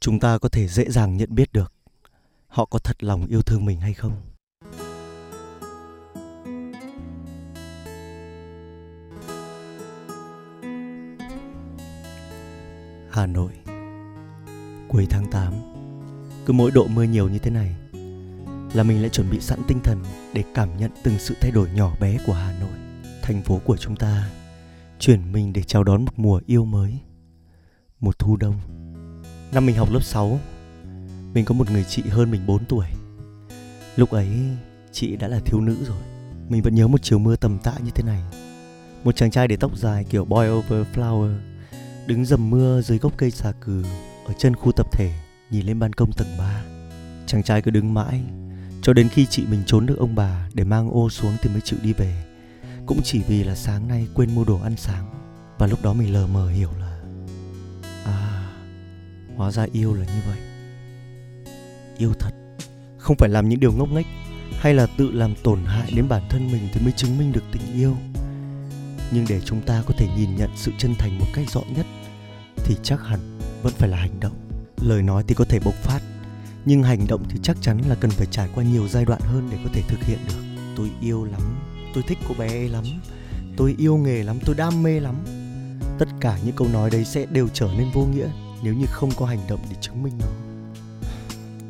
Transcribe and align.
chúng 0.00 0.20
ta 0.20 0.38
có 0.38 0.48
thể 0.48 0.68
dễ 0.68 0.84
dàng 0.90 1.16
nhận 1.16 1.34
biết 1.34 1.52
được 1.52 1.72
họ 2.46 2.64
có 2.64 2.78
thật 2.78 3.04
lòng 3.04 3.26
yêu 3.26 3.42
thương 3.42 3.64
mình 3.64 3.80
hay 3.80 3.94
không. 3.94 4.12
Hà 13.10 13.26
Nội, 13.26 13.52
Cuối 14.88 15.06
tháng 15.10 15.30
8 15.30 15.54
Cứ 16.46 16.52
mỗi 16.52 16.70
độ 16.70 16.86
mưa 16.86 17.02
nhiều 17.02 17.28
như 17.28 17.38
thế 17.38 17.50
này 17.50 17.74
Là 18.74 18.82
mình 18.82 19.00
lại 19.00 19.10
chuẩn 19.10 19.30
bị 19.30 19.40
sẵn 19.40 19.60
tinh 19.68 19.80
thần 19.84 20.02
Để 20.34 20.44
cảm 20.54 20.76
nhận 20.76 20.90
từng 21.02 21.18
sự 21.18 21.34
thay 21.40 21.50
đổi 21.50 21.70
nhỏ 21.70 21.96
bé 22.00 22.18
của 22.26 22.32
Hà 22.32 22.52
Nội. 22.60 22.78
Thành 23.22 23.42
phố 23.42 23.60
của 23.64 23.76
chúng 23.76 23.96
ta 23.96 24.30
Chuyển 24.98 25.32
mình 25.32 25.52
để 25.52 25.62
chào 25.62 25.84
đón 25.84 26.04
một 26.04 26.12
mùa 26.16 26.40
yêu 26.46 26.64
mới 26.64 26.98
Một 28.00 28.18
thu 28.18 28.36
đông. 28.36 28.54
Năm 29.52 29.66
mình 29.66 29.76
học 29.76 29.92
lớp 29.92 30.02
6 30.02 30.40
Mình 31.34 31.44
có 31.44 31.54
một 31.54 31.70
người 31.70 31.84
chị 31.84 32.02
hơn 32.02 32.30
mình 32.30 32.46
4 32.46 32.64
tuổi. 32.64 32.86
Lúc 33.96 34.10
ấy, 34.10 34.28
chị 34.92 35.16
đã 35.16 35.28
là 35.28 35.40
thiếu 35.44 35.60
nữ 35.60 35.76
rồi. 35.84 36.02
Mình 36.48 36.62
vẫn 36.62 36.74
nhớ 36.74 36.88
một 36.88 37.02
chiều 37.02 37.18
mưa 37.18 37.36
tầm 37.36 37.58
tã 37.58 37.72
như 37.84 37.90
thế 37.94 38.02
này. 38.02 38.22
Một 39.04 39.16
chàng 39.16 39.30
trai 39.30 39.48
để 39.48 39.56
tóc 39.56 39.76
dài 39.76 40.04
kiểu 40.04 40.24
boy 40.24 40.46
over 40.46 40.86
flower, 40.94 41.38
Đứng 42.06 42.24
dầm 42.24 42.50
mưa 42.50 42.82
dưới 42.82 42.98
gốc 42.98 43.12
cây 43.16 43.30
xà 43.30 43.52
cừ, 43.60 43.84
Ở 44.26 44.32
chân 44.38 44.56
khu 44.56 44.72
tập 44.72 44.86
thể, 44.92 45.12
Nhìn 45.50 45.66
lên 45.66 45.78
ban 45.78 45.92
công 45.92 46.12
tầng 46.12 46.28
3 46.38 46.62
Chàng 47.26 47.42
trai 47.42 47.62
cứ 47.62 47.70
đứng 47.70 47.94
mãi, 47.94 48.20
Cho 48.82 48.92
đến 48.92 49.08
khi 49.08 49.26
chị 49.26 49.46
mình 49.50 49.62
trốn 49.66 49.86
được 49.86 49.98
ông 49.98 50.14
bà 50.14 50.48
Để 50.54 50.64
mang 50.64 50.90
ô 50.90 51.10
xuống 51.10 51.36
thì 51.42 51.50
mới 51.50 51.60
chịu 51.60 51.78
đi 51.82 51.92
về. 51.92 52.24
Cũng 52.86 53.00
chỉ 53.04 53.22
vì 53.28 53.44
là 53.44 53.54
sáng 53.54 53.88
nay 53.88 54.08
quên 54.14 54.34
mua 54.34 54.44
đồ 54.44 54.60
ăn 54.62 54.76
sáng, 54.76 55.10
Và 55.58 55.66
lúc 55.66 55.82
đó 55.82 55.92
mình 55.92 56.12
lờ 56.12 56.26
mờ 56.26 56.48
hiểu 56.48 56.70
là 56.80 56.97
Hóa 59.38 59.50
ra 59.50 59.66
yêu 59.72 59.94
là 59.94 60.04
như 60.04 60.20
vậy. 60.26 60.38
Yêu 61.98 62.12
thật, 62.18 62.30
Không 62.98 63.16
phải 63.16 63.28
làm 63.28 63.48
những 63.48 63.60
điều 63.60 63.72
ngốc 63.72 63.88
nghếch 63.92 64.06
Hay 64.58 64.74
là 64.74 64.86
tự 64.86 65.10
làm 65.12 65.34
tổn 65.42 65.64
hại 65.64 65.92
đến 65.96 66.08
bản 66.08 66.22
thân 66.30 66.52
mình 66.52 66.68
Thì 66.72 66.80
mới 66.80 66.92
chứng 66.92 67.18
minh 67.18 67.32
được 67.32 67.44
tình 67.52 67.62
yêu. 67.74 67.96
Nhưng 69.12 69.24
để 69.28 69.40
chúng 69.40 69.60
ta 69.60 69.82
có 69.86 69.94
thể 69.96 70.06
nhìn 70.16 70.36
nhận 70.36 70.50
sự 70.56 70.72
chân 70.78 70.94
thành 70.98 71.18
một 71.18 71.26
cách 71.34 71.50
rõ 71.50 71.60
nhất 71.76 71.86
thì 72.68 72.76
chắc 72.82 73.02
hẳn 73.02 73.38
vẫn 73.62 73.72
phải 73.72 73.88
là 73.88 73.96
hành 73.96 74.20
động. 74.20 74.32
Lời 74.80 75.02
nói 75.02 75.24
thì 75.26 75.34
có 75.34 75.44
thể 75.44 75.58
bộc 75.64 75.74
phát, 75.74 76.00
nhưng 76.64 76.82
hành 76.82 77.06
động 77.08 77.24
thì 77.28 77.38
chắc 77.42 77.56
chắn 77.60 77.80
là 77.88 77.94
cần 77.94 78.10
phải 78.10 78.26
trải 78.30 78.48
qua 78.54 78.64
nhiều 78.64 78.88
giai 78.88 79.04
đoạn 79.04 79.20
hơn 79.20 79.48
để 79.50 79.58
có 79.64 79.70
thể 79.72 79.82
thực 79.88 80.00
hiện 80.04 80.18
được. 80.28 80.62
Tôi 80.76 80.90
yêu 81.00 81.24
lắm, 81.24 81.40
tôi 81.94 82.04
thích 82.06 82.18
cô 82.28 82.34
bé 82.38 82.48
ấy 82.48 82.68
lắm, 82.68 82.84
tôi 83.56 83.74
yêu 83.78 83.96
nghề 83.96 84.22
lắm, 84.22 84.38
tôi 84.44 84.54
đam 84.54 84.82
mê 84.82 85.00
lắm. 85.00 85.14
Tất 85.98 86.08
cả 86.20 86.38
những 86.44 86.56
câu 86.56 86.68
nói 86.72 86.90
đấy 86.90 87.04
sẽ 87.04 87.26
đều 87.26 87.48
trở 87.48 87.68
nên 87.78 87.90
vô 87.94 88.04
nghĩa 88.04 88.28
nếu 88.62 88.74
như 88.74 88.86
không 88.86 89.10
có 89.16 89.26
hành 89.26 89.40
động 89.48 89.60
để 89.70 89.76
chứng 89.80 90.02
minh 90.02 90.18
nó, 90.18 90.26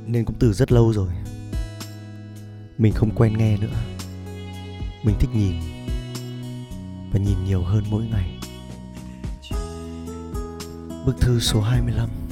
nên 0.06 0.24
cũng 0.24 0.36
từ 0.38 0.52
rất 0.52 0.72
lâu 0.72 0.92
rồi, 0.92 1.08
mình 2.78 2.92
không 2.92 3.10
quen 3.14 3.38
nghe 3.38 3.56
nữa. 3.56 3.76
Mình 5.02 5.14
thích 5.20 5.30
nhìn 5.34 5.54
và 7.12 7.18
nhìn 7.18 7.44
nhiều 7.44 7.62
hơn 7.62 7.84
mỗi 7.90 8.04
ngày. 8.04 8.38
Bức 11.06 11.20
thư 11.20 11.40
số 11.40 11.60
25 11.60 12.27